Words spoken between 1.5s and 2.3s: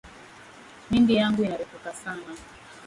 refuka sana